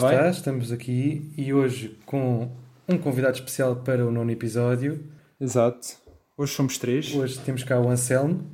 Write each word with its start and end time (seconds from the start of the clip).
Cá 0.00 0.10
está, 0.10 0.22
vai? 0.22 0.30
estamos 0.30 0.72
aqui 0.72 1.32
e 1.38 1.54
hoje 1.54 1.98
com 2.04 2.50
um 2.86 2.98
convidado 2.98 3.36
especial 3.36 3.76
para 3.76 4.06
o 4.06 4.10
nono 4.10 4.30
episódio. 4.30 5.02
Exato. 5.40 5.96
Hoje 6.36 6.52
somos 6.52 6.76
três. 6.76 7.14
Hoje 7.14 7.38
temos 7.38 7.64
cá 7.64 7.80
o 7.80 7.88
Anselmo, 7.88 8.46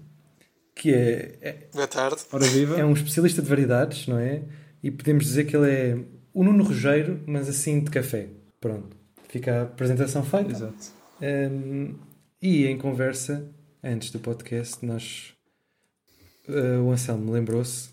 que 0.75 0.95
é, 0.95 1.39
é, 1.41 1.57
Boa 1.73 1.89
tarde. 1.89 2.23
Ora 2.33 2.45
viva. 2.47 2.79
é 2.79 2.85
um 2.85 2.93
especialista 2.93 3.43
de 3.43 3.49
variedades, 3.49 4.07
não 4.07 4.19
é? 4.19 4.43
E 4.83 4.91
podemos 4.91 5.25
dizer 5.25 5.45
que 5.45 5.57
ele 5.57 5.69
é 5.69 5.99
o 6.33 6.45
Nuno 6.45 6.63
Rogeiro, 6.63 7.21
mas 7.27 7.49
assim 7.49 7.81
de 7.81 7.91
café. 7.91 8.29
Pronto, 8.61 8.97
fica 9.29 9.61
a 9.61 9.63
apresentação 9.63 10.23
feita. 10.23 10.53
Exato. 10.53 10.93
Um, 11.21 11.97
e 12.41 12.67
em 12.67 12.79
conversa, 12.79 13.45
antes 13.83 14.11
do 14.11 14.21
podcast, 14.21 14.87
nós 14.87 15.35
uh, 16.49 16.83
o 16.85 16.93
Anselmo 16.93 17.33
lembrou-se. 17.33 17.91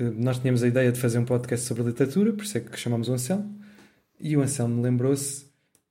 Uh, 0.00 0.14
nós 0.16 0.38
tínhamos 0.38 0.62
a 0.62 0.68
ideia 0.68 0.90
de 0.92 1.00
fazer 1.00 1.18
um 1.18 1.24
podcast 1.24 1.66
sobre 1.66 1.82
literatura, 1.82 2.32
por 2.32 2.44
isso 2.44 2.58
é 2.58 2.60
que 2.60 2.78
chamamos 2.78 3.08
o 3.08 3.12
Anselmo. 3.12 3.58
E 4.20 4.36
o 4.36 4.42
Anselmo 4.42 4.80
lembrou-se 4.82 5.46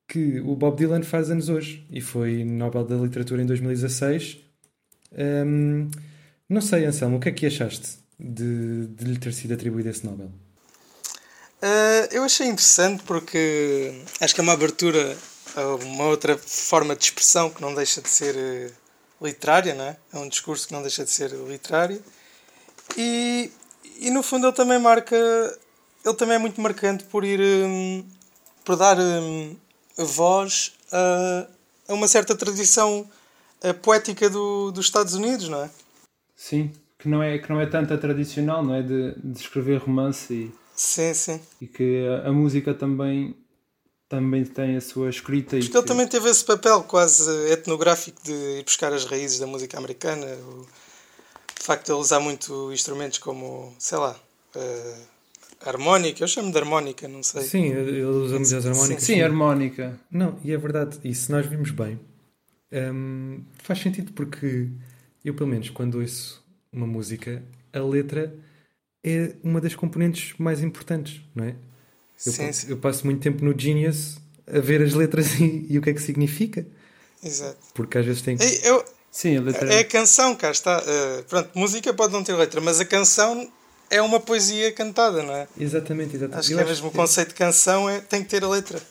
que 0.07 0.39
o 0.41 0.55
Bob 0.55 0.77
Dylan 0.77 1.03
faz 1.03 1.30
anos 1.30 1.49
hoje 1.49 1.85
e 1.89 2.02
foi 2.02 2.44
Nobel 2.44 2.84
da 2.84 2.95
Literatura 2.95 3.41
em 3.41 3.45
2016. 3.45 4.39
Um, 5.45 5.89
não 6.49 6.61
sei, 6.61 6.85
Anselmo, 6.85 7.17
o 7.17 7.20
que 7.20 7.30
é 7.30 7.31
que 7.31 7.45
achaste 7.45 7.99
de, 8.20 8.88
de 8.88 9.05
lhe 9.05 9.17
ter 9.17 9.34
sido 9.34 9.53
atribuído 9.53 9.89
esse 9.89 10.05
Nobel? 10.05 10.31
Eh, 11.66 12.09
eu 12.11 12.23
achei 12.23 12.47
interessante 12.47 13.03
porque 13.03 14.03
acho 14.20 14.35
que 14.35 14.41
é 14.41 14.44
uma 14.44 14.52
abertura 14.52 15.16
a 15.55 15.75
uma 15.75 16.05
outra 16.08 16.38
forma 16.38 16.94
de 16.94 17.05
expressão 17.05 17.49
que 17.49 17.61
não 17.61 17.73
deixa 17.73 18.02
de 18.02 18.09
ser 18.09 18.35
eh, 18.35 18.70
literária, 19.22 19.73
não 19.73 19.85
é? 19.85 19.97
É 20.11 20.17
um 20.17 20.27
discurso 20.27 20.67
que 20.67 20.73
não 20.73 20.81
deixa 20.81 21.05
de 21.05 21.11
ser 21.11 21.31
literário. 21.31 22.03
E, 22.97 23.49
e 23.99 24.09
no 24.09 24.21
fundo 24.23 24.47
ele 24.47 24.53
também 24.55 24.79
marca. 24.79 25.15
Ele 26.05 26.16
também 26.16 26.36
é 26.36 26.39
muito 26.39 26.59
marcante 26.59 27.03
por 27.05 27.23
ir. 27.23 27.39
hum, 27.41 28.03
por 28.66 28.75
dar 28.77 28.97
hum, 28.99 29.55
voz 29.97 30.73
a, 30.91 31.47
a 31.89 31.94
uma 31.94 32.08
certa 32.08 32.33
tradição 32.36 33.05
eh, 33.61 33.73
poética 33.73 34.30
do, 34.30 34.71
dos 34.71 34.86
Estados 34.86 35.14
Unidos, 35.16 35.49
não 35.49 35.64
é? 35.64 35.69
Sim. 36.36 36.71
Que 36.97 37.09
não 37.09 37.21
é, 37.21 37.38
que 37.38 37.49
não 37.49 37.59
é 37.59 37.66
tanto 37.66 37.94
a 37.94 37.97
tradicional, 37.97 38.64
não 38.64 38.73
é? 38.75 38.81
De, 38.81 39.14
de 39.21 39.38
escrever 39.39 39.80
romance 39.80 40.33
e, 40.33 40.52
Sim, 40.75 41.14
sim. 41.14 41.41
e 41.59 41.67
que 41.67 42.08
a, 42.08 42.30
a 42.30 42.31
música 42.31 42.73
também, 42.73 43.36
também 44.08 44.45
tem 44.45 44.77
a 44.77 44.81
sua 44.81 45.09
escrita. 45.09 45.58
Acho 45.58 45.67
e 45.67 45.71
ele 45.71 45.81
que- 45.81 45.88
também 45.88 46.08
teve 46.08 46.30
esse 46.30 46.45
papel 46.45 46.83
quase 46.83 47.30
etnográfico 47.52 48.23
de 48.23 48.31
ir 48.31 48.64
buscar 48.64 48.94
as 48.94 49.03
raízes 49.03 49.39
da 49.39 49.45
música 49.47 49.77
americana. 49.77 50.25
O 50.25 50.66
facto 51.66 51.86
de 51.86 51.92
ele 51.92 52.00
usar 52.00 52.19
muito 52.19 52.72
instrumentos 52.72 53.17
como, 53.19 53.73
sei 53.80 53.97
lá, 53.97 54.16
eh, 54.56 54.97
harmónica. 55.66 56.23
Eu 56.23 56.28
chamo 56.28 56.52
de 56.52 56.58
harmónica, 56.58 57.08
não 57.08 57.23
sei. 57.23 57.44
Sim, 57.44 57.66
ele 57.66 58.03
usa 58.03 58.36
muitas 58.39 58.66
harmónicas. 58.66 59.03
Sim, 59.03 59.22
harmónica. 59.22 60.00
Não, 60.11 60.39
e 60.44 60.52
é 60.52 60.58
verdade, 60.58 61.00
e 61.03 61.14
se 61.14 61.31
nós 61.31 61.45
vimos 61.45 61.72
bem, 61.72 62.00
hum, 62.72 63.44
faz 63.64 63.80
sentido 63.80 64.11
porque 64.14 64.67
eu, 65.23 65.33
pelo 65.33 65.50
menos, 65.50 65.70
quando 65.70 66.00
ouço 66.00 66.44
uma 66.72 66.88
música, 66.88 67.44
a 67.72 67.80
letra 67.80 68.33
é 69.03 69.36
uma 69.44 69.59
das 69.61 69.75
componentes 69.75 70.33
mais 70.38 70.61
importantes, 70.61 71.22
não 71.36 71.45
é? 71.45 71.55
Eu, 72.25 72.31
Sim, 72.31 72.52
sim, 72.52 72.70
eu 72.70 72.77
passo 72.77 73.05
muito 73.05 73.22
tempo 73.22 73.44
no 73.44 73.58
Genius 73.58 74.17
a 74.48 74.59
ver 74.59 74.81
as 74.81 74.94
letras 74.94 75.33
e, 75.39 75.66
e 75.70 75.77
o 75.77 75.81
que 75.81 75.89
é 75.89 75.94
que 75.94 76.02
significa, 76.02 76.66
exato. 77.23 77.58
porque 77.73 77.98
às 77.98 78.05
vezes 78.05 78.22
tem 78.22 78.38
que. 78.38 78.44
Eu- 78.67 78.83
Sim, 79.14 79.38
a 79.38 79.42
letra 79.42 79.72
é 79.72 79.80
a 79.81 79.86
canção, 79.86 80.36
cá 80.36 80.50
está. 80.50 80.83
Eh, 80.86 81.23
pronto, 81.30 81.50
música 81.53 81.94
pode 81.94 82.11
não 82.11 82.23
ter 82.23 82.33
letra, 82.33 82.59
mas 82.59 82.80
a 82.80 82.86
canção 82.86 83.47
é 83.89 84.02
uma 84.02 84.20
poesia 84.20 84.72
cantada, 84.73 85.22
não 85.22 85.33
é? 85.36 85.47
Exatamente, 85.55 86.16
exatamente. 86.16 86.39
Acho 86.39 86.52
Eu 86.52 86.58
que 86.58 86.64
é 86.64 86.67
mesmo 86.67 86.88
o 86.88 86.92
conceito 86.92 87.28
de 87.30 87.36
canção 87.36 87.88
é, 87.88 88.02
tem 88.02 88.23
que 88.23 88.30
ter 88.30 88.44
a 88.44 88.50
letra. 88.50 88.81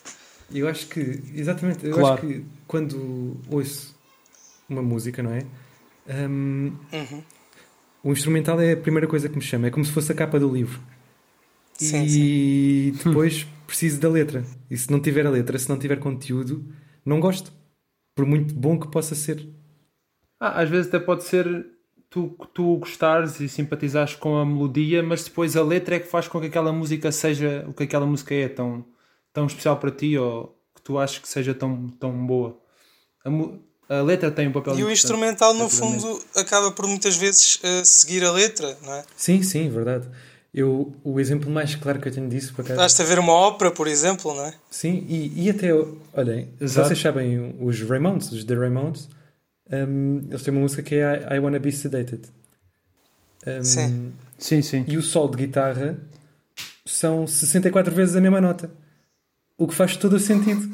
Eu 0.49 0.65
acho 0.69 0.87
que, 0.87 1.21
exatamente, 1.35 1.85
eu 1.85 1.93
Claro. 1.95 2.13
acho 2.13 2.21
que 2.25 2.45
quando 2.65 3.37
ouço 3.49 3.93
uma 4.69 4.81
música, 4.81 5.21
não 5.21 5.31
é? 5.33 5.45
Hum, 6.07 6.73
Uhum. 6.93 7.23
o 8.03 8.11
instrumental 8.13 8.61
é 8.61 8.71
a 8.73 8.77
primeira 8.77 9.07
coisa 9.07 9.27
que 9.27 9.35
me 9.35 9.41
chama, 9.41 9.67
é 9.67 9.71
como 9.71 9.83
se 9.83 9.91
fosse 9.91 10.09
a 10.11 10.15
capa 10.15 10.39
do 10.39 10.47
livro. 10.49 10.79
Sim, 11.77 12.05
e 12.07 12.93
depois 13.03 13.45
preciso 13.67 13.99
da 13.99 14.07
letra. 14.07 14.45
E 14.69 14.77
se 14.77 14.89
não 14.89 15.01
tiver 15.01 15.25
a 15.25 15.29
letra, 15.29 15.59
se 15.59 15.67
não 15.67 15.77
tiver 15.77 15.99
conteúdo, 15.99 16.63
não 17.05 17.19
gosto. 17.19 17.51
Por 18.15 18.25
muito 18.25 18.53
bom 18.53 18.79
que 18.79 18.87
possa 18.89 19.15
ser. 19.15 19.45
Ah, 20.45 20.61
às 20.61 20.69
vezes 20.69 20.87
até 20.87 20.99
pode 20.99 21.23
ser 21.23 21.67
tu, 22.09 22.35
tu 22.53 22.75
gostares 22.75 23.39
e 23.39 23.47
simpatizares 23.47 24.13
com 24.13 24.35
a 24.37 24.45
melodia, 24.45 25.01
mas 25.01 25.23
depois 25.23 25.55
a 25.55 25.63
letra 25.63 25.95
é 25.95 25.99
que 25.99 26.09
faz 26.09 26.27
com 26.27 26.37
que 26.41 26.47
aquela 26.47 26.73
música 26.73 27.13
seja 27.13 27.63
o 27.65 27.73
que 27.73 27.83
aquela 27.83 28.05
música 28.05 28.35
é 28.35 28.49
tão, 28.49 28.83
tão 29.31 29.45
especial 29.45 29.77
para 29.77 29.89
ti 29.89 30.17
ou 30.17 30.53
que 30.75 30.81
tu 30.81 30.99
achas 30.99 31.17
que 31.19 31.29
seja 31.29 31.53
tão, 31.53 31.87
tão 31.97 32.11
boa. 32.27 32.57
A, 33.23 33.99
a 33.99 34.01
letra 34.01 34.29
tem 34.29 34.49
um 34.49 34.51
papel 34.51 34.77
E 34.77 34.83
o 34.83 34.91
instrumental, 34.91 35.53
no 35.53 35.69
fundo, 35.69 36.21
acaba 36.35 36.71
por 36.71 36.87
muitas 36.87 37.15
vezes 37.15 37.61
eh, 37.63 37.85
seguir 37.85 38.25
a 38.25 38.31
letra, 38.33 38.77
não 38.83 38.95
é? 38.95 39.05
Sim, 39.15 39.41
sim, 39.43 39.69
verdade. 39.69 40.09
Eu, 40.53 40.93
o 41.05 41.21
exemplo 41.21 41.49
mais 41.49 41.73
claro 41.75 42.01
que 42.01 42.09
eu 42.09 42.11
tenho 42.11 42.27
disso, 42.27 42.53
por 42.53 42.65
acaso. 42.65 42.81
Basta 42.81 43.05
ver 43.05 43.17
uma 43.17 43.31
ópera, 43.31 43.71
por 43.71 43.87
exemplo, 43.87 44.35
não 44.35 44.45
é? 44.45 44.53
Sim, 44.69 45.05
e, 45.07 45.45
e 45.45 45.49
até, 45.49 45.69
olhem, 46.13 46.49
Exato. 46.59 46.89
vocês 46.89 46.99
sabem 46.99 47.55
os 47.61 47.81
Ramones, 47.81 48.29
os 48.29 48.43
The 48.43 48.55
Ramones, 48.55 49.07
hum, 49.71 50.21
eles 50.29 50.43
têm 50.43 50.53
uma 50.53 50.61
música 50.61 50.81
que 50.83 50.95
é 50.95 51.27
I, 51.31 51.35
I 51.35 51.39
Wanna 51.39 51.59
Be 51.59 51.71
Sedated. 51.71 52.27
Hum, 53.47 53.63
Sim. 53.63 54.13
Sim, 54.37 54.61
sim. 54.61 54.85
E 54.87 54.97
o 54.97 55.01
sol 55.01 55.29
de 55.29 55.37
guitarra 55.37 55.97
são 56.85 57.25
64 57.27 57.93
vezes 57.93 58.15
a 58.15 58.21
mesma 58.21 58.41
nota. 58.41 58.71
O 59.57 59.67
que 59.67 59.75
faz 59.75 59.95
todo 59.95 60.13
o 60.13 60.19
sentido. 60.19 60.67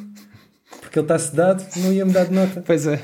Porque 0.82 0.98
ele 1.00 1.06
está 1.06 1.20
sedado, 1.20 1.66
não 1.78 1.92
ia 1.94 2.06
mudar 2.06 2.26
de 2.26 2.34
nota. 2.34 2.62
Pois 2.66 2.88
é. 2.88 3.04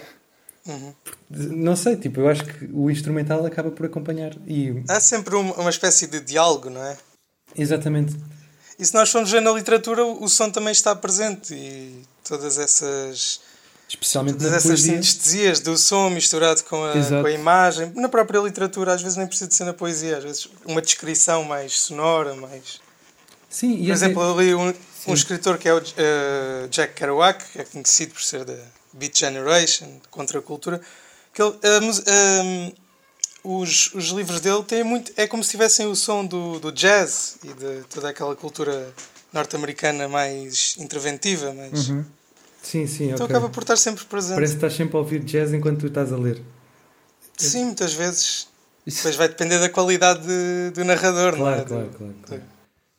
Não 1.30 1.76
sei, 1.76 1.96
tipo, 1.98 2.22
eu 2.22 2.28
acho 2.30 2.44
que 2.46 2.66
o 2.74 2.90
instrumental 2.90 3.46
acaba 3.46 3.70
por 3.72 3.86
acompanhar. 3.86 4.36
E, 4.48 4.84
Há 4.90 5.00
sempre 5.00 5.36
um- 5.36 5.52
uma 5.52 5.70
espécie 5.70 6.08
de 6.08 6.20
diálogo, 6.22 6.70
não 6.70 6.84
é? 6.84 6.98
exatamente. 7.56 8.16
E 8.78 8.86
se 8.86 8.94
nós 8.94 9.10
formos 9.12 9.32
ver 9.32 9.42
na 9.42 9.52
literatura, 9.52 10.04
o 10.04 10.28
som 10.28 10.50
também 10.50 10.72
está 10.72 10.96
presente 10.96 11.54
e 11.54 12.02
todas 12.28 12.58
essas, 12.58 13.40
Especialmente 13.88 14.38
todas 14.38 14.54
essas 14.54 14.66
poesia. 14.66 14.94
sinestesias 14.94 15.60
do 15.60 15.78
som 15.78 16.10
misturado 16.10 16.64
com 16.64 16.84
a, 16.84 16.94
com 16.94 17.28
a 17.28 17.32
imagem. 17.32 17.92
Na 17.96 18.10
própria 18.10 18.40
literatura, 18.40 18.94
às 18.94 19.02
vezes 19.02 19.18
nem 19.18 19.28
precisa 19.28 19.48
de 19.48 19.56
ser 19.56 19.64
na 19.64 19.74
poesia, 19.74 20.18
às 20.18 20.24
vezes 20.24 20.50
uma 20.66 20.82
descrição 20.82 21.44
mais 21.44 21.74
sonora, 21.80 22.34
mais. 22.36 22.80
Sim, 23.50 23.78
Por 23.78 23.92
exemplo, 23.92 24.24
eu 24.24 24.42
li 24.42 24.56
um, 24.56 24.74
um 25.08 25.14
escritor 25.14 25.58
que 25.58 25.70
é 25.70 25.74
o 25.74 25.78
eh, 25.78 26.68
Jack 26.70 26.94
Kerouac, 26.96 27.46
que 27.52 27.62
é 27.62 27.64
conhecido 27.64 28.14
por 28.14 28.22
ser 28.22 28.44
da 28.44 28.58
Beat 28.92 29.18
Generation, 29.18 30.00
contra 30.10 30.40
a 30.40 30.42
cultura, 30.42 30.82
que 31.34 31.42
ele, 31.42 31.56
ehm, 31.64 32.74
os, 33.44 33.94
os 33.94 34.06
livros 34.10 34.42
dele 34.42 34.64
têm 34.64 34.84
muito. 34.84 35.14
É 35.16 35.28
como 35.28 35.44
se 35.44 35.52
tivessem 35.52 35.86
o 35.86 35.96
som 35.96 36.26
do, 36.26 36.60
do 36.60 36.72
jazz 36.72 37.38
e 37.44 37.54
de 37.54 37.84
toda 37.90 38.10
aquela 38.10 38.36
cultura 38.36 38.92
norte-americana 39.32 40.08
mais 40.08 40.76
interventiva, 40.80 41.54
mais. 41.54 41.90
Uhum. 41.90 42.04
Sim, 42.66 42.88
sim, 42.88 43.12
Então 43.12 43.26
ok. 43.26 43.36
acaba 43.36 43.50
por 43.50 43.62
estar 43.64 43.78
sempre 43.78 44.04
presente. 44.06 44.36
Parece 44.36 44.54
que 44.54 44.58
estás 44.58 44.74
sempre 44.74 44.96
a 44.98 45.00
ouvir 45.00 45.24
jazz 45.24 45.54
enquanto 45.54 45.80
tu 45.82 45.88
estás 45.88 46.12
a 46.12 46.18
ler. 46.18 46.42
Sim, 47.38 47.66
muitas 47.66 47.94
vezes. 47.94 48.48
Isso- 48.86 48.98
Depois 48.98 49.16
vai 49.16 49.28
depender 49.28 49.60
da 49.60 49.70
qualidade 49.70 50.26
de- 50.26 50.72
do 50.74 50.84
narrador, 50.86 51.36
não 51.38 51.50
é? 51.50 51.56
Claro, 51.64 51.66
claro, 51.66 51.90
claro, 51.98 52.16
claro. 52.26 52.44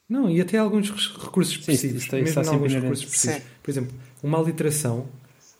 Não, 0.08 0.28
e 0.30 0.40
até 0.40 0.58
alguns 0.58 0.90
re- 0.90 1.24
recursos 1.24 1.54
Sim, 1.54 1.60
específicos. 1.60 2.02
isso 2.04 2.16
está- 2.16 2.16
mesmo 2.16 2.38
alguns 2.52 2.70
inerente. 2.72 2.82
recursos 2.82 3.04
específicos. 3.06 3.42
Sim. 3.42 3.50
Por 3.62 3.70
exemplo, 3.70 3.94
uma 4.22 4.38
aliteração 4.38 5.06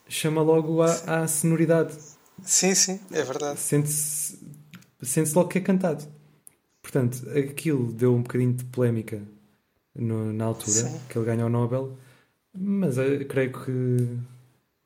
chama 0.09 0.41
logo 0.41 0.81
à, 0.81 1.23
à 1.23 1.27
sonoridade. 1.27 1.93
Sim, 2.43 2.73
sim, 2.75 2.99
é 3.11 3.23
verdade. 3.23 3.59
Sente-se 3.59 4.37
sente 5.01 5.33
logo 5.33 5.49
que 5.49 5.57
é 5.57 5.61
cantado. 5.61 6.05
Portanto, 6.81 7.27
aquilo 7.37 7.91
deu 7.91 8.15
um 8.15 8.21
bocadinho 8.21 8.53
de 8.53 8.63
polémica 8.65 9.21
no- 9.95 10.31
na 10.31 10.45
altura 10.45 10.71
Sim. 10.89 10.99
que 11.09 11.17
ele 11.17 11.25
ganhou 11.25 11.47
o 11.47 11.49
Nobel, 11.49 11.97
mas 12.59 12.97
eu 12.97 13.25
creio 13.27 13.51
que, 13.51 14.17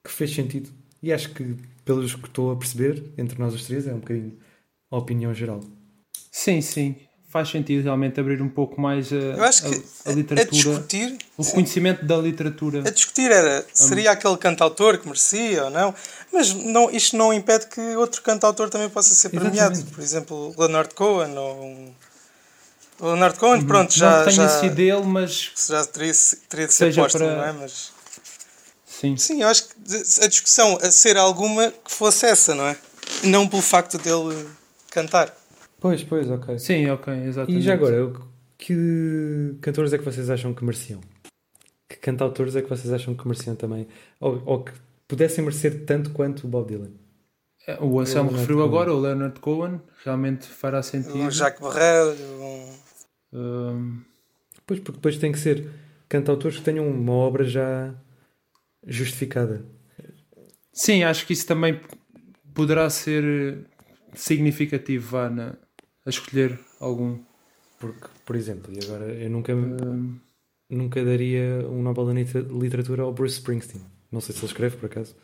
que 0.03 0.11
fez 0.11 0.33
sentido. 0.33 0.69
E 1.01 1.11
acho 1.11 1.29
que, 1.33 1.55
pelos 1.85 2.13
que 2.15 2.27
estou 2.27 2.51
a 2.51 2.55
perceber, 2.55 3.03
entre 3.17 3.39
nós 3.39 3.53
os 3.53 3.65
três, 3.65 3.87
é 3.87 3.93
um 3.93 3.99
bocadinho 3.99 4.37
a 4.91 4.97
opinião 4.97 5.33
geral. 5.33 5.61
Sim, 6.31 6.61
sim. 6.61 6.95
Faz 7.29 7.47
sentido 7.49 7.83
realmente 7.83 8.19
abrir 8.19 8.41
um 8.41 8.49
pouco 8.49 8.79
mais 8.81 9.11
a, 9.13 9.15
Eu 9.15 9.43
acho 9.45 9.63
que 9.63 9.73
a, 10.05 10.09
a 10.09 10.11
a 10.11 10.15
literatura, 10.15 10.51
discutir. 10.51 11.17
o 11.37 11.43
sim. 11.43 11.49
reconhecimento 11.51 12.05
da 12.05 12.17
literatura. 12.17 12.79
A 12.85 12.91
discutir 12.91 13.31
era 13.31 13.65
seria 13.73 14.11
aquele 14.11 14.35
cantautor 14.35 14.97
que 14.97 15.07
merecia 15.07 15.63
ou 15.63 15.69
não, 15.69 15.95
mas 16.33 16.53
não, 16.53 16.91
isto 16.91 17.15
não 17.15 17.33
impede 17.33 17.67
que 17.67 17.79
outro 17.95 18.21
cantautor 18.21 18.69
também 18.69 18.89
possa 18.89 19.13
ser 19.15 19.29
premiado. 19.29 19.71
Exatamente. 19.71 19.95
Por 19.95 20.03
exemplo, 20.03 20.53
Leonard 20.57 20.93
Cohen 20.93 21.37
ou 21.37 21.63
um. 21.63 21.93
O 23.01 23.05
Leonard 23.07 23.39
Cohen, 23.39 23.65
pronto, 23.65 23.89
não 23.89 23.97
já, 23.97 24.19
que 24.19 24.29
tenha 24.29 24.47
já, 24.47 24.59
sido 24.59 24.75
dele, 24.75 25.01
mas 25.03 25.51
já 25.67 25.85
teria, 25.87 26.13
teria 26.47 26.67
de 26.67 26.73
ser 26.73 26.93
posto, 26.93 27.17
para- 27.17 27.35
não 27.35 27.43
é? 27.43 27.51
Mas, 27.53 27.91
sim. 28.85 29.17
sim, 29.17 29.41
eu 29.41 29.47
acho 29.47 29.69
que 29.69 29.73
a 30.23 30.27
discussão 30.27 30.77
a 30.79 30.91
ser 30.91 31.17
alguma 31.17 31.71
que 31.71 31.91
fosse 31.91 32.27
essa, 32.27 32.53
não 32.53 32.63
é? 32.67 32.77
Não 33.23 33.47
pelo 33.47 33.63
facto 33.63 33.97
dele 33.97 34.47
cantar. 34.91 35.35
Pois, 35.79 36.03
pois, 36.03 36.29
ok. 36.29 36.59
Sim, 36.59 36.91
ok, 36.91 37.11
exatamente. 37.25 37.59
E 37.59 37.61
já 37.63 37.73
agora, 37.73 38.13
que 38.55 39.55
cantores 39.61 39.91
é 39.93 39.97
que 39.97 40.05
vocês 40.05 40.29
acham 40.29 40.53
que 40.53 40.63
mereciam? 40.63 41.01
Que 41.89 41.95
cantautores 41.97 42.55
é 42.55 42.61
que 42.61 42.69
vocês 42.69 42.93
acham 42.93 43.15
que 43.15 43.27
mereciam 43.27 43.55
também? 43.55 43.87
Ou, 44.19 44.43
ou 44.45 44.63
que 44.63 44.73
pudessem 45.07 45.43
merecer 45.43 45.85
tanto 45.85 46.11
quanto 46.11 46.45
o 46.45 46.47
Bob 46.47 46.67
Dylan? 46.67 46.91
O 47.79 47.99
Anselmo 47.99 48.31
referiu 48.31 48.63
agora, 48.63 48.93
o 48.93 48.99
Leonard 48.99 49.39
Cohen, 49.39 49.81
realmente 50.03 50.47
fará 50.47 50.83
sentido. 50.83 51.15
Um 51.17 51.31
Jacques 51.31 51.61
Barrel, 51.61 52.11
um... 52.39 52.90
Um, 53.33 54.01
Pois, 54.65 54.79
porque 54.79 54.97
depois 54.97 55.17
tem 55.17 55.31
que 55.31 55.39
ser 55.39 55.67
cantautores 56.07 56.57
que 56.59 56.63
tenham 56.63 56.87
uma 56.87 57.13
obra 57.13 57.43
já 57.43 57.93
justificada. 58.85 59.65
sim, 60.71 61.03
acho 61.03 61.25
que 61.25 61.33
isso 61.33 61.45
também 61.47 61.79
poderá 62.53 62.89
ser 62.89 63.65
significativo 64.13 65.09
vá, 65.11 65.29
na, 65.29 65.55
a 66.05 66.09
escolher 66.09 66.59
algum. 66.79 67.19
Porque, 67.79 68.07
por 68.25 68.35
exemplo, 68.35 68.71
e 68.73 68.79
agora 68.85 69.05
eu 69.13 69.29
nunca, 69.29 69.53
nunca 70.69 71.03
daria 71.03 71.67
um 71.67 71.81
Nobel 71.81 72.05
da 72.05 72.13
Liter- 72.13 72.47
Literatura 72.51 73.03
ao 73.03 73.13
Bruce 73.13 73.35
Springsteen. 73.35 73.83
Não 74.11 74.21
sei 74.21 74.33
se 74.35 74.41
ele 74.41 74.47
escreve, 74.47 74.77
por 74.77 74.85
acaso. 74.85 75.15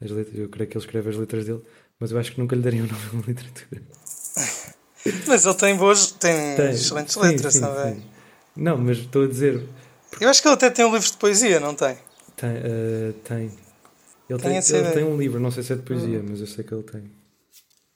As 0.00 0.10
letras, 0.10 0.38
eu 0.38 0.48
creio 0.48 0.68
que 0.68 0.76
ele 0.76 0.84
escreve 0.84 1.08
as 1.10 1.16
letras 1.16 1.46
dele, 1.46 1.62
mas 1.98 2.10
eu 2.10 2.18
acho 2.18 2.32
que 2.32 2.40
nunca 2.40 2.54
lhe 2.54 2.62
daria 2.62 2.82
um 2.82 2.86
Nobel 2.86 3.22
da 3.22 3.26
Literatura. 3.28 3.82
Mas 5.26 5.44
ele 5.44 5.54
tem 5.54 5.76
boas, 5.76 6.10
tem, 6.12 6.56
Tem. 6.56 6.70
excelentes 6.70 7.14
Sim, 7.14 7.20
letras 7.20 7.52
sim, 7.52 7.60
também. 7.60 7.94
sim. 7.96 8.02
Não, 8.56 8.78
mas 8.78 8.98
estou 8.98 9.24
a 9.24 9.26
dizer, 9.26 9.62
Eu 10.20 10.28
acho 10.28 10.40
que 10.40 10.46
ele 10.48 10.54
até 10.54 10.70
tem 10.70 10.84
um 10.84 10.92
livro 10.92 11.10
de 11.10 11.16
poesia, 11.16 11.58
não 11.58 11.74
tem? 11.74 11.96
tem. 12.36 12.50
eh, 12.50 13.12
tem. 13.24 13.50
Ele, 14.28 14.38
Tem 14.38 14.62
tem, 14.62 14.76
ele 14.76 14.92
tem 14.94 15.04
um 15.04 15.16
livro, 15.18 15.38
não 15.40 15.50
sei 15.50 15.62
se 15.62 15.72
é 15.72 15.76
de 15.76 15.82
poesia, 15.82 16.22
mas 16.26 16.40
eu 16.40 16.46
sei 16.46 16.64
que 16.64 16.72
ele 16.72 16.82
tem. 16.82 17.02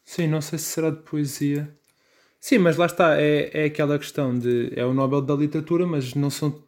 sim, 0.04 0.26
não 0.26 0.40
sei 0.40 0.58
se 0.58 0.66
será 0.66 0.90
de 0.90 0.98
poesia. 1.02 1.74
Sim, 2.40 2.58
mas 2.58 2.76
lá 2.76 2.86
está, 2.86 3.20
é, 3.20 3.50
é 3.52 3.64
aquela 3.64 3.98
questão 3.98 4.38
de 4.38 4.72
é 4.76 4.84
o 4.84 4.92
Nobel 4.94 5.22
da 5.22 5.34
Literatura, 5.34 5.86
mas 5.86 6.14
não 6.14 6.30
são. 6.30 6.62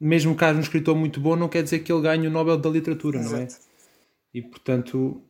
Mesmo 0.00 0.36
que 0.36 0.44
haja 0.44 0.58
um 0.58 0.62
escritor 0.62 0.94
muito 0.96 1.20
bom, 1.20 1.36
não 1.36 1.48
quer 1.48 1.62
dizer 1.62 1.80
que 1.80 1.92
ele 1.92 2.02
ganhe 2.02 2.26
o 2.26 2.30
Nobel 2.30 2.56
da 2.58 2.68
Literatura, 2.70 3.20
não 3.20 3.36
é? 3.36 3.42
Exato. 3.44 3.56
E 4.32 4.42
portanto, 4.42 5.22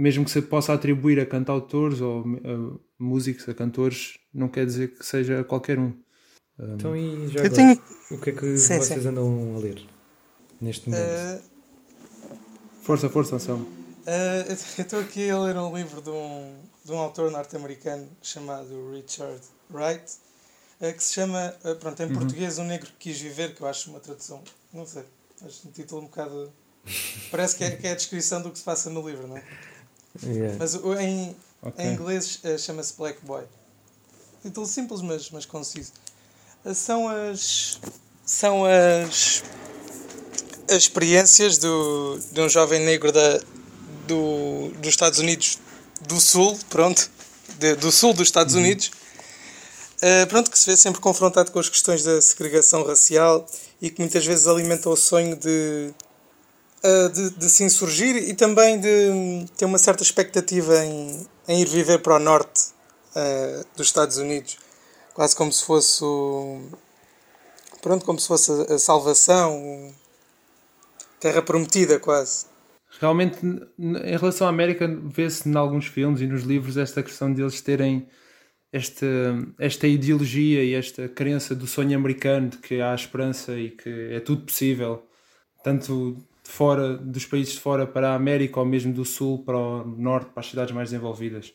mesmo 0.00 0.24
que 0.24 0.30
se 0.30 0.42
possa 0.42 0.72
atribuir 0.74 1.20
a 1.20 1.26
cantautores 1.26 2.00
ou 2.00 2.22
a 2.22 2.80
músicos, 2.98 3.48
a 3.48 3.54
cantores, 3.54 4.18
não 4.32 4.48
quer 4.48 4.64
dizer 4.66 4.88
que 4.96 5.04
seja 5.04 5.44
qualquer 5.44 5.78
um. 5.78 5.92
Então, 6.74 6.96
e 6.96 7.28
já 7.28 7.42
agora, 7.44 7.54
tenho. 7.54 7.82
o 8.10 8.18
que 8.18 8.30
é 8.30 8.32
que 8.32 8.46
Sim, 8.56 8.78
vocês 8.78 9.04
sim. 9.04 9.08
andam 9.10 9.56
a 9.56 9.58
ler 9.58 9.78
neste 10.60 10.88
momento? 10.90 11.18
eh, 11.18 11.40
Força, 12.82 13.08
força, 13.08 13.36
Anselmo. 13.36 13.66
eh, 14.06 14.44
eu 14.48 14.82
estou 14.82 15.00
aqui 15.00 15.30
a 15.30 15.38
ler 15.38 15.56
um 15.56 15.74
livro 15.76 16.00
de 16.00 16.10
um, 16.10 16.56
de 16.84 16.92
um 16.92 16.98
autor 16.98 17.30
norte-americano 17.30 18.08
chamado 18.22 18.90
Richard 18.92 19.40
Wright, 19.72 20.04
eh, 20.80 20.92
que 20.92 21.02
se 21.02 21.14
chama, 21.14 21.54
eh, 21.64 21.74
pronto, 21.74 22.02
em 22.02 22.08
Uhum. 22.08 22.14
português, 22.18 22.58
Um 22.58 22.64
Negro 22.64 22.88
que 22.98 23.10
Quis 23.10 23.20
Viver, 23.20 23.54
que 23.54 23.62
eu 23.62 23.66
acho 23.68 23.90
uma 23.90 24.00
tradução, 24.00 24.42
não 24.72 24.86
sei, 24.86 25.04
acho 25.44 25.68
um 25.68 25.70
título 25.70 26.02
um 26.02 26.04
bocado. 26.06 26.52
Parece 27.30 27.56
que 27.56 27.64
é, 27.64 27.76
que 27.76 27.86
é 27.86 27.92
a 27.92 27.96
descrição 27.96 28.42
do 28.42 28.50
que 28.50 28.58
se 28.58 28.64
passa 28.64 28.90
no 28.90 29.06
livro, 29.08 29.26
não 29.28 29.36
é? 29.38 29.44
Yeah. 30.24 30.56
Mas 30.58 30.74
em, 30.74 31.36
Ok. 31.62 31.84
Em 31.84 31.92
inglês 31.92 32.40
eh, 32.42 32.56
chama-se 32.56 32.94
Black 32.96 33.18
Boy. 33.22 33.42
Título 34.42 34.66
simples, 34.66 35.02
mas, 35.02 35.30
mas 35.30 35.44
conciso. 35.44 35.92
Eh, 36.64 36.72
São 36.74 37.08
as. 37.08 37.78
São 38.24 38.64
as. 38.64 39.42
As 40.68 40.76
experiências 40.84 41.58
do, 41.58 42.18
de 42.32 42.40
um 42.40 42.48
jovem 42.48 42.80
negro 42.80 43.10
da, 43.12 43.40
do, 44.06 44.68
dos 44.78 44.88
Estados 44.90 45.18
Unidos 45.18 45.58
do 46.06 46.20
Sul, 46.20 46.56
pronto, 46.70 47.10
de- 47.58 47.74
do 47.74 47.90
Sul 47.90 48.12
dos 48.14 48.28
Estados 48.28 48.54
Unidos, 48.54 48.90
eh, 50.00 50.26
pronto, 50.26 50.48
que 50.50 50.56
se 50.58 50.66
vê 50.66 50.76
sempre 50.76 51.00
confrontado 51.00 51.50
com 51.50 51.58
as 51.58 51.68
questões 51.68 52.04
da 52.04 52.22
segregação 52.22 52.84
racial 52.86 53.44
e 53.82 53.90
que 53.90 54.00
muitas 54.00 54.24
vezes 54.24 54.46
alimenta 54.46 54.88
o 54.88 54.96
sonho 54.96 55.34
de, 55.34 55.92
uh, 55.92 55.94
de, 57.12 57.30
de 57.30 57.50
se 57.50 57.64
insurgir 57.64 58.16
e 58.16 58.34
também 58.34 58.80
de 58.80 59.46
ter 59.56 59.64
uma 59.64 59.78
certa 59.78 60.02
expectativa 60.02 60.84
em, 60.84 61.26
em 61.48 61.60
ir 61.60 61.68
viver 61.68 61.98
para 61.98 62.16
o 62.16 62.18
norte 62.18 62.68
uh, 63.14 63.64
dos 63.76 63.88
Estados 63.88 64.16
Unidos, 64.16 64.56
quase 65.14 65.36
como 65.36 65.52
se 65.52 65.64
fosse 65.64 66.04
pronto, 67.82 68.04
como 68.04 68.18
se 68.18 68.28
fosse 68.28 68.50
a, 68.50 68.74
a 68.74 68.78
salvação, 68.78 69.94
terra 71.18 71.42
prometida 71.42 71.98
quase. 71.98 72.46
Realmente, 72.98 73.38
em 73.78 74.16
relação 74.16 74.46
à 74.46 74.50
América, 74.50 74.88
vê-se 75.04 75.48
em 75.48 75.56
alguns 75.56 75.86
filmes 75.86 76.20
e 76.20 76.26
nos 76.26 76.42
livros 76.42 76.76
esta 76.76 77.02
questão 77.02 77.32
de 77.32 77.40
eles 77.40 77.60
terem 77.60 78.08
esta, 78.72 79.06
esta 79.58 79.86
ideologia 79.86 80.64
e 80.64 80.74
esta 80.74 81.08
crença 81.08 81.54
do 81.54 81.66
sonho 81.66 81.96
americano 81.96 82.48
de 82.48 82.58
que 82.58 82.80
há 82.80 82.94
esperança 82.94 83.56
e 83.56 83.70
que 83.70 84.12
é 84.12 84.20
tudo 84.20 84.42
possível, 84.42 85.04
tanto 85.62 86.16
de 86.50 86.56
fora 86.56 86.96
dos 86.96 87.24
países 87.24 87.54
de 87.54 87.60
fora 87.60 87.86
para 87.86 88.10
a 88.10 88.14
América 88.16 88.58
ou 88.58 88.66
mesmo 88.66 88.92
do 88.92 89.04
sul 89.04 89.44
para 89.44 89.56
o 89.56 89.84
norte, 89.86 90.30
para 90.32 90.40
as 90.40 90.50
cidades 90.50 90.74
mais 90.74 90.90
desenvolvidas. 90.90 91.52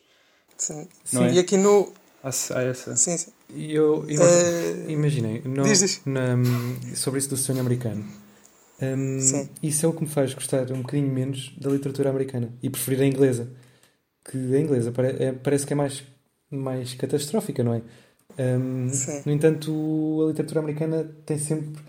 Sim. 0.56 0.88
Não 1.12 1.24
é? 1.26 1.34
E 1.34 1.38
aqui 1.38 1.56
no. 1.58 1.92
Há, 2.24 2.30
há 2.30 2.62
essa. 2.62 2.96
Sim, 2.96 3.16
sim. 3.18 3.30
E 3.54 3.74
eu, 3.74 4.04
eu 4.08 4.22
Eh, 4.22 4.86
imaginem, 4.88 5.42
no- 5.44 5.62
diz, 5.64 5.80
diz. 5.80 6.00
na- 6.06 6.36
sobre 6.94 7.18
isso 7.20 7.28
do 7.28 7.36
sonho 7.36 7.60
americano. 7.60 8.04
hum, 8.82 9.20
Sim. 9.20 9.48
isso 9.62 9.84
é 9.86 9.88
o 9.88 9.92
que 9.92 10.02
me 10.02 10.08
faz 10.08 10.32
gostar 10.34 10.70
um 10.72 10.80
bocadinho 10.82 11.12
menos 11.12 11.54
da 11.58 11.70
literatura 11.70 12.08
americana 12.10 12.52
e 12.62 12.70
preferir 12.70 13.02
a 13.02 13.06
inglesa. 13.06 13.50
Que 14.24 14.36
a 14.56 14.58
inglesa 14.58 14.90
pare- 14.92 15.16
é- 15.22 15.32
parece 15.32 15.66
que 15.66 15.72
é 15.74 15.76
mais, 15.76 16.02
mais 16.50 16.94
catastrófica, 16.94 17.62
não 17.62 17.74
é? 17.74 17.82
Hum, 18.38 18.88
Sim. 18.90 19.22
no 19.26 19.32
entanto, 19.32 20.22
a 20.24 20.28
literatura 20.28 20.60
americana 20.60 21.04
tem 21.26 21.38
sempre. 21.38 21.82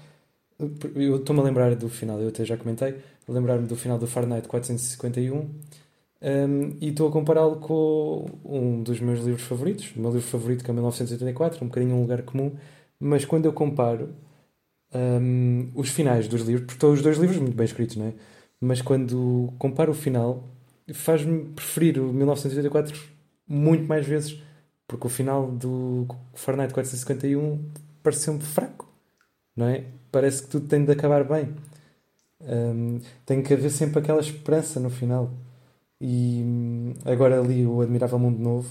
Eu 0.60 1.18
estou-me 1.18 1.42
a 1.42 1.44
lembrar 1.44 1.76
do 1.76 1.88
final, 1.88 2.20
eu 2.20 2.30
até 2.30 2.44
já 2.44 2.58
comentei, 2.58 2.96
lembrar-me 3.28 3.68
do 3.68 3.76
final 3.76 4.00
do 4.00 4.08
Fahrenheit 4.08 4.48
451 4.48 5.38
um, 6.20 6.78
e 6.82 6.90
estou 6.90 7.08
a 7.08 7.12
compará-lo 7.12 7.58
com 7.58 8.26
um 8.44 8.82
dos 8.82 9.00
meus 9.00 9.20
livros 9.20 9.44
favoritos, 9.44 9.94
o 9.96 10.00
meu 10.02 10.12
livro 10.12 10.28
favorito 10.28 10.64
que 10.64 10.72
é 10.72 10.74
1984, 10.74 11.64
um 11.64 11.68
bocadinho 11.68 11.96
um 11.96 12.02
lugar 12.02 12.24
comum, 12.24 12.56
mas 13.00 13.24
quando 13.24 13.46
eu 13.46 13.54
comparo 13.54 14.16
um, 14.94 15.70
os 15.76 15.90
finais 15.90 16.28
dos 16.28 16.42
livros, 16.42 16.62
porque 16.62 16.74
estão 16.74 16.92
os 16.92 17.02
dois 17.02 17.18
livros 17.18 17.38
muito 17.38 17.56
bem 17.56 17.66
escritos, 17.66 17.96
não 17.96 18.08
é? 18.08 18.14
Mas 18.60 18.82
quando 18.82 19.54
comparo 19.60 19.92
o 19.92 19.96
final, 19.96 20.44
faz-me 20.92 21.46
preferir 21.50 22.00
o 22.00 22.12
1984 22.12 23.00
muito 23.48 23.86
mais 23.88 24.08
vezes, 24.08 24.42
porque 24.88 25.06
o 25.06 25.10
final 25.10 25.52
do 25.52 26.08
Fahrenheit 26.34 26.74
451 26.74 27.64
pareceu-me 28.02 28.42
fraco, 28.42 28.87
não 29.58 29.68
é? 29.68 29.84
Parece 30.12 30.44
que 30.44 30.50
tudo 30.50 30.68
tem 30.68 30.86
de 30.86 30.92
acabar 30.92 31.24
bem. 31.24 31.54
Um, 32.40 33.00
tem 33.26 33.42
que 33.42 33.54
haver 33.54 33.72
sempre 33.72 34.00
aquela 34.00 34.22
esperança 34.22 34.80
no 34.80 34.92
final. 34.92 35.32
E 36.00 36.44
hum, 36.46 36.94
agora 37.04 37.42
li 37.42 37.66
o 37.66 37.82
Admirável 37.82 38.20
Mundo 38.20 38.40
Novo, 38.40 38.70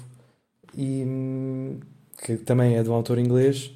e, 0.74 1.02
hum, 1.04 1.80
que 2.22 2.36
também 2.36 2.76
é 2.76 2.82
de 2.82 2.88
um 2.88 2.94
autor 2.94 3.18
inglês, 3.18 3.72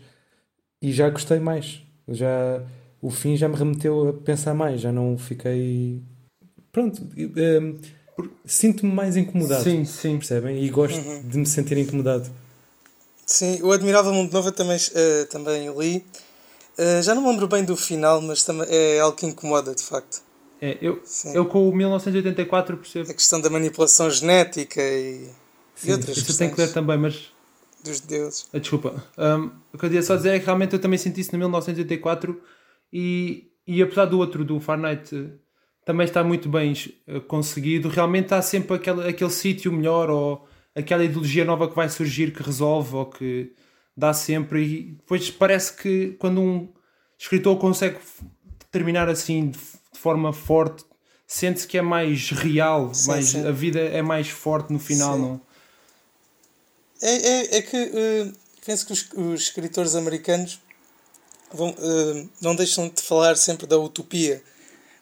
e 0.80 0.92
já 0.92 1.10
gostei 1.10 1.40
mais. 1.40 1.82
Já, 2.08 2.62
o 3.02 3.10
fim 3.10 3.36
já 3.36 3.48
me 3.48 3.56
remeteu 3.56 4.08
a 4.08 4.12
pensar 4.12 4.54
mais, 4.54 4.80
já 4.80 4.92
não 4.92 5.18
fiquei. 5.18 6.00
Pronto, 6.70 7.02
hum, 7.02 7.78
sinto-me 8.44 8.92
mais 8.92 9.16
incomodado, 9.16 9.64
Sim, 9.64 9.84
sim. 9.84 10.18
percebem? 10.18 10.62
E 10.62 10.70
gosto 10.70 11.00
de 11.24 11.38
me 11.38 11.46
sentir 11.46 11.76
incomodado. 11.76 12.30
Sim, 13.26 13.60
o 13.62 13.72
Admirável 13.72 14.12
Mundo 14.12 14.32
Novo 14.32 14.48
eu 14.48 14.52
também, 14.52 14.78
eh, 14.94 15.24
também 15.26 15.72
li. 15.76 16.04
Eh, 16.78 17.02
já 17.02 17.14
não 17.14 17.22
me 17.22 17.28
lembro 17.28 17.48
bem 17.48 17.64
do 17.64 17.76
final, 17.76 18.20
mas 18.22 18.46
é 18.68 19.00
algo 19.00 19.16
que 19.16 19.26
incomoda, 19.26 19.74
de 19.74 19.82
facto. 19.82 20.22
É, 20.60 20.76
eu, 20.82 21.00
Sim. 21.04 21.34
eu 21.34 21.46
com 21.46 21.68
o 21.68 21.74
1984 21.74 22.76
percebo. 22.76 23.10
A 23.10 23.14
questão 23.14 23.40
da 23.40 23.48
manipulação 23.48 24.10
genética 24.10 24.80
e, 24.82 25.28
e 25.82 25.92
outras 25.92 26.16
Isso 26.16 26.36
tenho 26.36 26.54
que 26.54 26.60
ler 26.60 26.72
também, 26.72 26.98
mas 26.98 27.32
dos 27.82 28.00
deuses. 28.00 28.46
Ah, 28.52 28.58
Desculpa. 28.58 29.02
Um, 29.16 29.46
o 29.72 29.78
que 29.78 29.84
eu 29.84 29.90
queria 29.90 30.02
só 30.02 30.16
dizer 30.16 30.34
é 30.34 30.38
que 30.38 30.44
realmente 30.44 30.74
eu 30.74 30.78
também 30.78 30.98
senti 30.98 31.22
isso 31.22 31.32
no 31.32 31.38
1984 31.38 32.40
e, 32.92 33.48
e 33.66 33.82
apesar 33.82 34.04
do 34.04 34.18
outro, 34.18 34.44
do 34.44 34.60
Fahrenheit, 34.60 35.14
eh, 35.14 35.30
também 35.84 36.04
está 36.04 36.22
muito 36.22 36.48
bem 36.48 36.74
eh, 37.06 37.20
conseguido. 37.20 37.88
Realmente 37.88 38.34
há 38.34 38.42
sempre 38.42 38.76
aquele, 38.76 39.08
aquele 39.08 39.30
sítio 39.30 39.72
melhor 39.72 40.10
ou 40.10 40.46
aquela 40.74 41.04
ideologia 41.04 41.44
nova 41.44 41.68
que 41.68 41.76
vai 41.76 41.88
surgir 41.88 42.32
que 42.32 42.42
resolve 42.42 42.96
ou 42.96 43.06
que 43.06 43.52
dá 43.96 44.12
sempre. 44.12 44.62
E 44.64 44.82
depois 44.92 45.30
parece 45.30 45.72
que 45.74 46.16
quando 46.18 46.40
um 46.40 46.68
escritor 47.18 47.58
consegue 47.58 47.98
terminar 48.70 49.08
assim 49.08 49.50
de, 49.50 49.58
de 49.58 49.98
forma 49.98 50.32
forte, 50.32 50.84
sente-se 51.26 51.66
que 51.66 51.78
é 51.78 51.82
mais 51.82 52.30
real, 52.30 52.92
Sim, 52.94 53.08
mais, 53.08 53.26
sim. 53.26 53.46
a 53.46 53.50
vida 53.50 53.80
é 53.80 54.02
mais 54.02 54.28
forte 54.28 54.72
no 54.72 54.78
final. 54.78 55.14
Sim. 55.14 55.20
Não? 55.22 55.40
É, 57.02 57.14
é, 57.14 57.56
é 57.58 57.62
que 57.62 57.76
eh, 57.76 58.32
penso 58.66 58.86
que 58.86 58.92
os, 58.92 59.08
os 59.16 59.40
escritores 59.42 59.94
americanos 59.94 60.60
vão, 61.52 61.74
eh, 61.78 62.26
não 62.42 62.54
deixam 62.54 62.88
de 62.88 63.00
falar 63.00 63.36
sempre 63.36 63.66
da 63.66 63.78
utopia, 63.78 64.42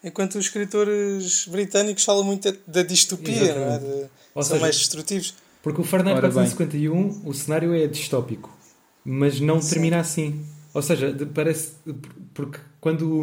enquanto 0.04 0.36
os 0.36 0.44
escritores 0.46 1.46
britânicos 1.48 2.04
falam 2.04 2.22
muito 2.22 2.50
da, 2.52 2.58
da 2.68 2.82
distopia, 2.82 3.54
não 3.54 3.72
é? 3.74 3.78
De- 3.78 4.10
são 4.34 4.42
seja, 4.44 4.60
mais 4.60 4.76
destrutivos. 4.78 5.34
Porque 5.60 5.80
o 5.80 5.84
Fahrenheit 5.84 6.18
Ora 6.18 6.28
bem. 6.28 6.34
451, 6.48 7.28
o 7.28 7.34
cenário 7.34 7.74
é 7.74 7.86
distópico, 7.88 8.48
mas 9.10 9.40
não 9.40 9.60
Sim. 9.60 9.70
termina 9.70 10.00
assim. 10.00 10.44
Ou 10.74 10.82
seja, 10.82 11.16
parece. 11.34 11.72
Porque 12.34 12.58
quando 12.80 13.22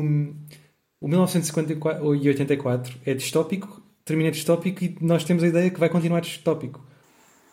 o 0.99 1.07
1954 1.07 2.15
e 2.15 2.27
84 2.27 2.97
é 3.05 3.13
distópico, 3.13 3.81
termina 4.03 4.31
distópico 4.31 4.83
e 4.83 4.97
nós 5.01 5.23
temos 5.23 5.43
a 5.43 5.47
ideia 5.47 5.69
que 5.69 5.79
vai 5.79 5.89
continuar 5.89 6.21
distópico. 6.21 6.83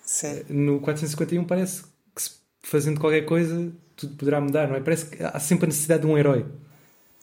Sim. 0.04 0.42
No 0.48 0.80
451 0.80 1.44
parece 1.44 1.82
que 1.82 2.22
fazendo 2.62 2.98
qualquer 3.00 3.22
coisa 3.26 3.70
tudo 3.96 4.16
poderá 4.16 4.40
mudar, 4.40 4.66
não 4.68 4.76
é? 4.76 4.80
Parece 4.80 5.06
que 5.06 5.22
há 5.22 5.38
sempre 5.38 5.66
a 5.66 5.68
necessidade 5.68 6.02
de 6.02 6.06
um 6.08 6.16
herói. 6.16 6.46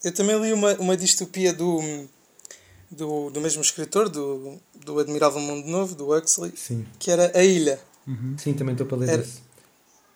Eu 0.04 0.14
também 0.14 0.40
li 0.42 0.54
uma, 0.54 0.74
uma 0.76 0.96
distopia 0.96 1.52
do, 1.52 1.80
do, 2.90 3.30
do 3.32 3.42
mesmo 3.42 3.62
escritor, 3.62 4.08
do, 4.08 4.58
do 4.86 5.00
Admirável 5.00 5.42
Mundo 5.42 5.68
Novo, 5.68 5.96
do 5.96 6.16
Huxley, 6.16 6.54
Sim. 6.56 6.86
que 6.98 7.12
era 7.12 7.32
A 7.38 7.44
Ilha. 7.44 7.80
Sim, 8.38 8.54
também 8.54 8.74
estou 8.74 8.88
para 8.88 8.98
ler 9.00 9.10
Era- 9.10 9.22
esse. 9.22 9.40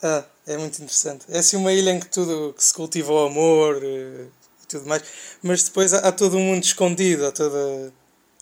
Ah, 0.02 0.24
é 0.46 0.58
muito 0.58 0.76
interessante. 0.76 1.26
É 1.30 1.40
assim 1.40 1.58
uma 1.58 1.72
ilha 1.72 1.92
em 1.92 2.00
que 2.00 2.08
tudo 2.08 2.54
que 2.54 2.64
se 2.64 2.74
cultiva 2.74 3.12
o 3.12 3.26
amor 3.26 3.80
eh, 3.84 4.26
e 4.64 4.68
tudo 4.68 4.88
mais, 4.88 5.04
mas 5.42 5.64
depois 5.64 5.94
há, 5.94 6.00
há 6.00 6.12
todo 6.12 6.38
um 6.38 6.42
mundo 6.42 6.64
escondido, 6.64 7.26
há 7.26 7.32
toda. 7.32 7.94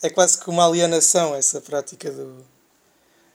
É 0.04 0.10
quase 0.10 0.40
que 0.40 0.50
uma 0.50 0.66
alienação 0.66 1.36
essa 1.36 1.62
prática 1.62 2.12
do, 2.12 2.44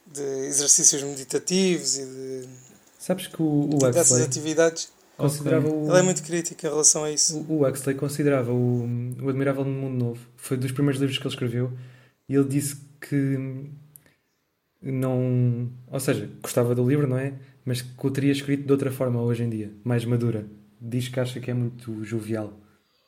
de 0.07 0.23
exercícios 0.47 1.03
meditativos 1.03 1.97
e 1.97 2.05
de, 2.05 2.49
Sabes 2.99 3.29
que 3.29 3.41
o, 3.41 3.71
o 3.73 3.79
dessas 3.93 4.21
atividades. 4.21 4.89
considerava 5.17 5.69
o, 5.69 5.89
Ele 5.89 5.99
é 5.99 6.03
muito 6.03 6.25
crítico 6.25 6.67
em 6.67 6.69
relação 6.69 7.05
a 7.05 7.11
isso. 7.13 7.39
o, 7.49 7.61
o 7.61 7.69
Huxley 7.69 7.95
considerava 7.95 8.53
o, 8.53 8.85
o 9.23 9.29
Admirável 9.29 9.65
no 9.65 9.71
Mundo 9.71 10.05
Novo. 10.05 10.27
Foi 10.37 10.57
dos 10.57 10.73
primeiros 10.73 11.01
livros 11.01 11.17
que 11.17 11.25
ele 11.25 11.33
escreveu 11.33 11.73
e 12.29 12.35
ele 12.35 12.49
disse 12.49 12.77
que 13.01 13.71
não. 14.83 15.71
Ou 15.87 16.01
seja, 16.01 16.29
gostava 16.43 16.75
do 16.75 16.89
livro, 16.89 17.07
não 17.07 17.17
é? 17.17 17.35
Mas 17.67 17.83
que 17.83 18.07
o 18.07 18.11
teria 18.11 18.33
escrito 18.33 18.65
de 18.65 18.73
outra 18.73 18.91
forma 18.93 19.21
hoje 19.21 19.43
em 19.43 19.51
dia, 19.51 19.73
mais 19.85 20.05
madura. 20.05 20.47
Diz 20.81 21.09
que 21.09 21.19
acha 21.21 21.41
que 21.41 21.51
é 21.51 21.55
muito 21.55 22.03
jovial. 22.05 22.59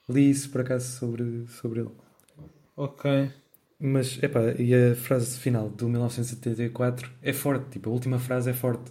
Li 0.09 0.29
isso 0.29 0.51
por 0.51 0.61
acaso 0.63 0.99
sobre, 0.99 1.47
sobre 1.49 1.81
ele. 1.81 1.91
Ok. 2.77 3.31
Mas, 3.81 4.21
epá, 4.23 4.41
e 4.59 4.75
a 4.75 4.95
frase 4.97 5.39
final 5.39 5.69
do 5.71 5.89
1974 5.89 7.09
é 7.23 7.33
forte, 7.33 7.67
tipo, 7.71 7.89
a 7.89 7.93
última 7.93 8.19
frase 8.19 8.51
é 8.51 8.53
forte. 8.53 8.91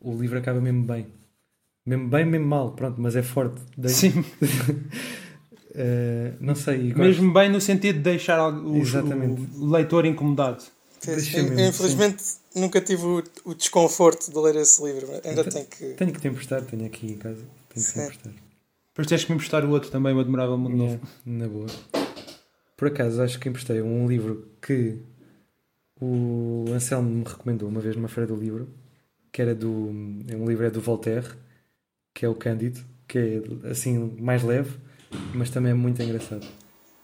O 0.00 0.16
livro 0.16 0.38
acaba 0.38 0.60
mesmo 0.60 0.84
bem. 0.84 1.06
Mesmo 1.84 2.08
bem, 2.08 2.24
mesmo 2.24 2.46
mal, 2.46 2.72
pronto, 2.72 2.98
mas 3.00 3.14
é 3.14 3.22
forte. 3.22 3.60
Dei- 3.76 3.90
Sim, 3.92 4.24
Eh, 5.78 6.32
não 6.40 6.54
sei, 6.54 6.88
gosto- 6.88 6.98
mesmo 7.00 7.32
bem 7.34 7.50
no 7.50 7.60
sentido 7.60 7.96
de 7.96 8.02
deixar 8.04 8.48
o, 8.50 8.78
o 9.60 9.70
leitor 9.70 10.06
incomodado. 10.06 10.64
Eu, 11.06 11.68
infelizmente 11.68 12.22
nunca 12.54 12.80
tive 12.80 13.04
o, 13.04 13.22
o 13.44 13.54
desconforto 13.54 14.30
de 14.30 14.38
ler 14.38 14.56
esse 14.56 14.82
livro. 14.82 15.06
mas 15.08 15.24
Ainda 15.24 15.40
Então- 15.42 15.52
tenho 15.52 15.66
que. 15.66 15.86
Tenho 15.96 16.12
que 16.12 16.20
te 16.20 16.28
emprestar, 16.28 16.62
tenho 16.62 16.86
aqui 16.86 17.06
em 17.12 17.16
casa. 17.18 17.40
Tenho 17.40 17.48
que 17.68 17.74
te 17.74 17.80
Sim. 17.82 18.02
emprestar. 18.02 18.32
Depois 18.32 19.06
tens 19.08 19.24
que 19.24 19.30
me 19.30 19.36
emprestar 19.36 19.64
o 19.64 19.70
outro 19.70 19.90
também, 19.90 20.14
o 20.14 20.20
Admirável 20.20 20.56
Mundo 20.56 20.76
Novo. 20.76 20.92
Yeah, 20.94 21.08
na 21.26 21.48
boa. 21.48 21.66
Por 22.76 22.88
acaso, 22.88 23.22
acho 23.22 23.38
que 23.38 23.48
emprestei 23.48 23.80
um 23.82 24.06
livro 24.08 24.48
que 24.60 24.98
o 26.00 26.64
Anselmo 26.74 27.08
me 27.10 27.24
recomendou 27.24 27.68
uma 27.68 27.80
vez 27.80 27.96
numa 27.96 28.08
feira 28.08 28.26
do 28.26 28.36
livro, 28.36 28.68
que 29.32 29.40
era 29.42 29.54
do. 29.54 29.90
É 30.28 30.36
um 30.36 30.46
livro 30.48 30.66
é 30.66 30.70
do 30.70 30.80
Voltaire, 30.80 31.26
que 32.14 32.24
é 32.24 32.28
o 32.28 32.34
Cândido, 32.34 32.84
que 33.08 33.18
é 33.18 33.70
assim 33.70 33.98
mais 34.18 34.42
leve, 34.42 34.76
mas 35.34 35.50
também 35.50 35.72
é 35.72 35.74
muito 35.74 36.02
engraçado. 36.02 36.46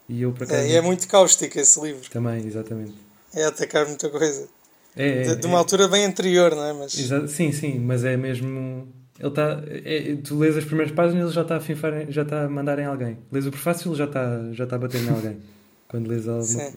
E 0.09 0.23
eu 0.23 0.33
por 0.33 0.45
acaso. 0.45 0.61
É, 0.61 0.69
e 0.71 0.77
é 0.77 0.81
muito 0.81 1.07
cáustico 1.09 1.59
esse 1.59 1.81
livro. 1.81 2.09
Também, 2.11 2.47
exatamente. 2.47 2.95
É 3.35 3.45
atacar 3.45 3.87
muita 3.87 4.09
coisa. 4.11 4.49
É, 4.97 5.09
é, 5.09 5.23
De, 5.23 5.37
de 5.37 5.47
uma 5.47 5.57
é- 5.57 5.59
altura 5.59 5.89
bem 5.89 6.05
anterior, 6.05 6.55
não 6.55 6.65
é? 6.65 6.73
Mas. 6.73 6.99
Exa- 6.99 7.27
sim, 7.29 7.51
sim, 7.53 7.79
mas 7.79 8.05
é 8.05 8.17
mesmo. 8.17 8.89
Ele 9.19 9.29
está. 9.29 9.63
É, 9.67 10.17
tu 10.23 10.39
lês 10.39 10.57
as 10.57 10.65
primeiras 10.65 10.95
páginas 10.95 11.25
ele 11.25 11.33
já 11.35 11.43
está 11.43 11.57
a 11.57 11.61
finfar, 11.61 12.11
já 12.11 12.23
está 12.23 12.45
a 12.45 12.49
mandar 12.49 12.79
em 12.79 12.85
alguém. 12.87 13.19
Lês 13.31 13.47
o 13.47 13.51
prefácio 13.51 13.89
ele 13.91 13.97
já 13.97 14.05
está, 14.05 14.53
já 14.53 14.65
está 14.65 14.77
a 14.77 14.79
bater 14.79 15.03
em 15.03 15.09
alguém. 15.09 15.41
Quando 15.89 16.09
lês 16.09 16.27
alguma 16.27 16.45
Sim. 16.45 16.73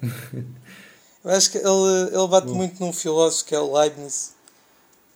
Eu 1.23 1.31
acho 1.31 1.51
que 1.51 1.57
ele, 1.57 2.13
ele 2.13 2.27
bate 2.27 2.47
muito 2.49 2.79
num 2.79 2.93
filósofo 2.93 3.45
que 3.45 3.55
é 3.55 3.59
o 3.59 3.75
Leibniz, 3.75 4.33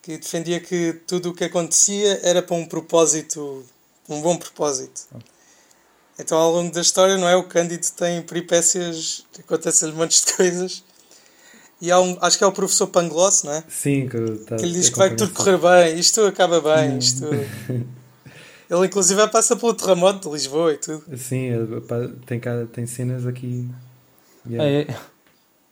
que 0.02 0.18
defendia 0.18 0.60
que 0.60 0.94
tudo 1.06 1.30
o 1.30 1.34
que 1.34 1.44
acontecia 1.44 2.20
era 2.24 2.42
para 2.42 2.56
um 2.56 2.66
propósito, 2.66 3.64
um 4.08 4.20
bom 4.22 4.36
propósito. 4.36 5.02
Então, 6.18 6.38
ao 6.38 6.52
longo 6.52 6.74
da 6.74 6.82
história, 6.82 7.16
não 7.18 7.28
é? 7.30 7.36
O 7.36 7.44
Cândido 7.44 7.86
tem 7.96 8.22
peripécias, 8.24 9.24
acontecem-lhe 9.38 9.94
montes 9.96 10.26
de 10.26 10.34
coisas. 10.34 10.84
E 11.82 11.92
há 11.92 12.00
um, 12.00 12.18
acho 12.22 12.38
que 12.38 12.44
é 12.44 12.48
o 12.48 12.52
professor 12.52 12.88
Pangloss, 12.88 13.44
não 13.44 13.54
é? 13.54 13.64
Sim, 13.70 14.08
que, 14.10 14.18
tá, 14.46 14.58
Que 14.58 14.66
ele 14.66 14.74
diz 14.74 14.90
que 14.90 14.98
vai 14.98 15.16
tudo 15.16 15.34
correr 15.34 15.58
bem, 15.58 15.98
isto 16.00 16.22
acaba 16.26 16.60
bem, 16.60 16.98
isto. 16.98 17.26
Ele, 18.70 18.86
inclusive, 18.86 19.28
passa 19.30 19.56
pelo 19.56 19.74
terremoto 19.74 20.30
de 20.30 20.34
Lisboa 20.36 20.74
e 20.74 20.78
tudo. 20.78 21.04
Sim, 21.18 21.50
tem, 22.28 22.40
tem 22.72 22.86
cenas 22.86 23.26
aqui. 23.26 23.68
Yeah. 24.48 24.70
É, 24.92 24.92
é 24.94 25.00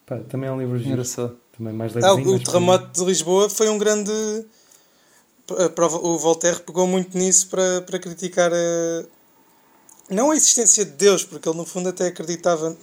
Pá, 0.03 0.17
também 0.27 0.49
é 0.49 0.51
um 0.51 0.59
livro 0.59 0.79
giro. 0.79 1.03
Também 1.55 1.73
mais 1.73 1.95
Ah, 1.97 2.13
o 2.13 2.39
terremoto 2.39 2.99
de 2.99 3.05
Lisboa 3.05 3.49
foi 3.51 3.69
um 3.69 3.77
grande. 3.77 4.11
prova- 5.75 5.97
O 5.99 6.17
Voltaire 6.17 6.59
pegou 6.61 6.87
muito 6.87 7.15
nisso 7.15 7.49
para, 7.49 7.81
para 7.81 7.99
criticar 7.99 8.51
a. 8.51 9.05
Não 10.09 10.31
a 10.31 10.35
existência 10.35 10.83
de 10.85 10.91
Deus, 10.91 11.23
porque 11.23 11.47
ele 11.47 11.57
no 11.57 11.65
fundo 11.65 11.89
até 11.89 12.07
acreditava 12.07 12.75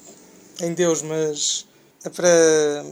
em 0.61 0.75
Deus, 0.75 1.03
mas 1.03 1.67
é 2.05 2.11
para, 2.11 2.85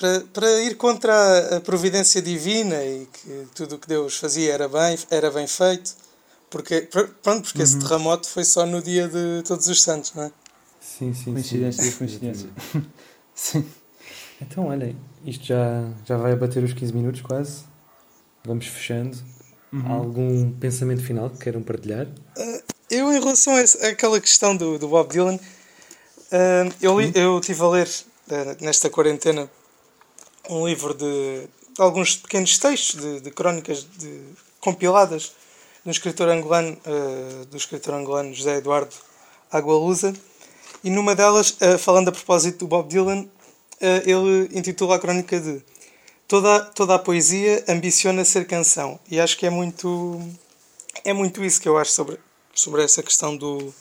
para, 0.00 0.20
para 0.32 0.62
ir 0.62 0.76
contra 0.76 1.56
a- 1.56 1.60
providência 1.60 2.20
divina 2.22 2.82
e 2.84 3.06
que 3.12 3.46
tudo 3.54 3.74
o 3.74 3.78
que 3.78 3.86
Deus 3.86 4.16
fazia 4.16 4.52
era 4.54 4.66
bem, 4.68 4.98
era 5.10 5.30
bem 5.30 5.46
feito. 5.46 5.94
Porque, 6.48 6.80
pr- 6.80 7.10
pronto, 7.22 7.42
porque 7.44 7.62
esse 7.62 7.78
terremoto 7.78 8.28
foi 8.28 8.44
só 8.44 8.64
no 8.66 8.82
dia 8.82 9.06
de 9.06 9.42
Todos 9.46 9.68
os 9.68 9.80
Santos, 9.82 10.12
não 10.14 10.24
é? 10.24 10.32
Sim, 10.80 11.12
sim, 11.14 11.32
Coincidência 11.32 11.82
sim. 11.82 11.88
das 11.90 11.98
coincidências. 11.98 12.50
Sim. 13.34 13.64
Então, 14.42 14.66
olhem, 14.66 14.96
isto 15.24 15.44
já, 15.44 15.84
já 16.04 16.16
vai 16.16 16.34
bater 16.34 16.64
os 16.64 16.72
15 16.72 16.92
minutos 16.94 17.20
quase. 17.20 17.64
Vamos 18.44 18.66
fechando. 18.66 19.16
Uhum. 19.72 19.92
Algum 19.92 20.50
pensamento 20.52 21.02
final 21.02 21.30
que 21.30 21.38
queiram 21.38 21.62
partilhar? 21.62 22.08
Eu, 22.90 23.12
em 23.12 23.20
relação 23.20 23.54
a 23.54 23.62
esse- 23.62 23.78
àquela 23.86 24.20
questão 24.20 24.56
do, 24.56 24.78
do 24.78 24.88
Bob 24.88 25.08
Dylan, 25.10 25.38
ah, 26.32 26.68
eu, 26.82 26.98
li, 27.00 27.12
eu 27.14 27.38
estive 27.38 27.62
a 27.62 27.68
ler 27.68 27.88
ah, 28.30 28.56
nesta 28.60 28.90
quarentena 28.90 29.48
um 30.50 30.66
livro 30.66 30.92
de, 30.94 31.04
de 31.74 31.82
alguns 31.82 32.16
pequenos 32.16 32.58
textos 32.58 33.00
de, 33.00 33.20
de 33.20 33.30
crónicas 33.30 33.86
de, 33.98 34.20
compiladas 34.60 35.32
um 35.86 35.90
escritor 35.90 36.28
angolano, 36.28 36.76
ah, 36.84 37.44
do 37.50 37.56
escritor 37.56 37.94
angolano 37.94 38.34
José 38.34 38.56
Eduardo 38.58 38.94
Agualusa, 39.50 40.12
e 40.84 40.90
numa 40.90 41.14
delas, 41.14 41.56
ah, 41.60 41.78
falando 41.78 42.08
a 42.08 42.12
propósito 42.12 42.58
do 42.58 42.66
Bob 42.68 42.86
Dylan, 42.88 43.26
ah, 43.80 44.02
ele 44.04 44.50
intitula 44.52 44.96
a 44.96 44.98
crónica 44.98 45.40
de 45.40 45.62
toda, 46.28 46.56
a- 46.56 46.60
toda 46.60 46.94
a 46.96 46.98
poesia 46.98 47.64
ambiciona 47.66 48.24
ser 48.26 48.46
canção. 48.46 49.00
E 49.10 49.18
acho 49.18 49.38
que 49.38 49.46
é 49.46 49.50
muito 49.50 50.20
é 51.04 51.12
muito 51.14 51.42
isso 51.42 51.60
que 51.60 51.68
eu 51.68 51.78
acho 51.78 51.92
sobre, 51.92 52.18
sobre 52.54 52.82
essa 52.84 53.02
questão 53.02 53.34
do, 53.34 53.72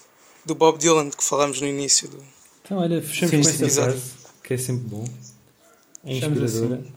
do 0.46 0.56
Bob 0.56 0.78
Dylan 0.78 1.10
que 1.10 1.22
falámos 1.24 1.60
no 1.60 1.68
início. 1.68 2.08
Do... 2.08 2.24
Então, 2.64 2.78
olha, 2.78 3.02
fechamos 3.02 3.32
com 3.32 3.50
esta 3.50 3.66
frase, 3.92 4.02
que 4.42 4.54
é 4.54 4.58
sempre 4.58 4.84
bom. 4.88 5.04
É 6.04 6.14
inspiradora. 6.14 6.76
Assim. 6.76 6.94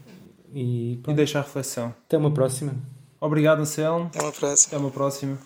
E, 0.54 0.99
pronto. 1.02 1.14
e 1.14 1.16
deixa 1.16 1.38
a 1.38 1.42
reflexão. 1.42 1.94
Até 2.06 2.18
uma 2.18 2.30
próxima. 2.30 2.75
Obrigado, 3.21 3.61
Anselmo. 3.61 4.06
Até 4.06 4.21
uma 4.23 4.32
próxima. 4.32 4.68
Até 4.68 4.76
uma 4.78 4.90
próxima. 4.90 5.38